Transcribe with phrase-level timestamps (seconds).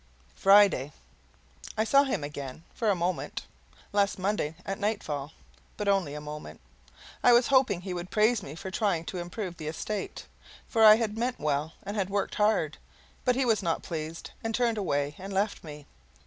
[0.35, 0.93] FRIDAY.
[1.77, 3.45] I saw him again, for a moment,
[3.93, 5.31] last Monday at nightfall,
[5.77, 6.59] but only for a moment.
[7.23, 10.25] I was hoping he would praise me for trying to improve the estate,
[10.67, 12.79] for I had meant well and had worked hard.
[13.25, 15.85] But he was not pleased, and turned away and left me.